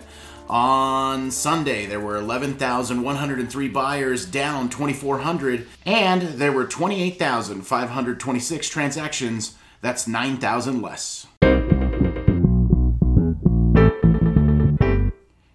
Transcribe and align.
On 0.49 1.31
Sunday, 1.31 1.87
there 1.87 2.01
were 2.01 2.17
11,103 2.17 3.69
buyers, 3.69 4.25
down 4.25 4.69
2,400, 4.69 5.69
and 5.87 6.23
there 6.23 6.53
were 6.53 6.65
28,526 6.65 8.69
transactions. 8.69 9.55
That's 9.81 10.09
9,000 10.09 10.83
less. 10.83 11.29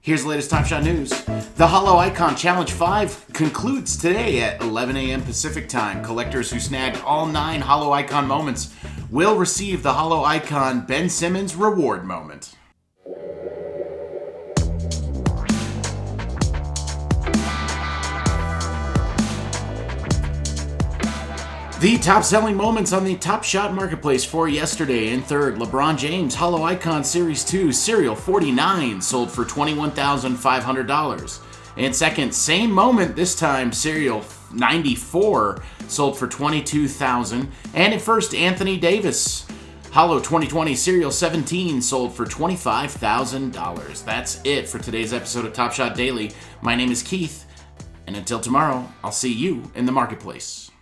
Here's 0.06 0.22
the 0.22 0.30
latest 0.30 0.52
Top 0.52 0.68
Shot 0.68 0.84
news. 0.84 1.10
The 1.56 1.66
Holo 1.66 1.98
Icon 1.98 2.36
Challenge 2.36 2.72
5 2.72 3.30
concludes 3.34 3.98
today 3.98 4.40
at 4.42 4.62
11 4.62 4.96
a.m. 4.98 5.24
Pacific 5.24 5.68
Time. 5.68 6.04
Collectors 6.04 6.52
who 6.52 6.60
snagged 6.60 7.02
all 7.02 7.26
nine 7.26 7.60
Holo 7.60 7.92
Icon 7.92 8.28
moments 8.28 8.72
will 9.10 9.36
receive 9.36 9.82
the 9.82 9.94
Holo 9.94 10.24
Icon 10.24 10.86
Ben 10.86 11.10
Simmons 11.10 11.56
reward 11.56 12.06
moment. 12.06 12.54
The 21.82 21.98
top 21.98 22.24
selling 22.24 22.56
moments 22.56 22.94
on 22.94 23.04
the 23.04 23.18
Top 23.18 23.44
Shot 23.44 23.74
Marketplace 23.74 24.24
for 24.24 24.48
yesterday. 24.48 25.10
In 25.10 25.22
third, 25.22 25.58
LeBron 25.58 25.98
James 25.98 26.34
Holo 26.34 26.64
Icon 26.64 27.04
Series 27.04 27.44
2 27.44 27.74
Serial 27.74 28.16
49 28.16 29.02
sold 29.02 29.30
for 29.30 29.44
$21,500. 29.44 31.40
In 31.76 31.92
second, 31.92 32.34
same 32.34 32.72
moment, 32.72 33.14
this 33.18 33.36
time 33.36 33.74
Serial 33.74 34.24
94 34.54 35.62
sold 35.90 36.18
for 36.18 36.28
$22,000. 36.28 37.50
And 37.74 37.94
in 37.94 38.00
first, 38.00 38.34
Anthony 38.34 38.78
Davis 38.78 39.46
Holo 39.92 40.20
2020 40.20 40.76
Serial 40.76 41.12
17 41.12 41.82
sold 41.82 42.16
for 42.16 42.26
$25,000. 42.26 44.06
That's 44.06 44.40
it 44.46 44.70
for 44.70 44.80
today's 44.80 45.12
episode 45.12 45.44
of 45.44 45.52
Top 45.52 45.74
Shot 45.74 45.94
Daily. 45.94 46.32
My 46.62 46.74
name 46.74 46.92
is 46.92 47.04
Keith, 47.04 47.46
and 48.08 48.16
until 48.16 48.40
tomorrow, 48.40 48.88
I'll 49.04 49.12
see 49.12 49.34
you 49.34 49.70
in 49.76 49.86
the 49.86 49.92
marketplace. 49.92 50.72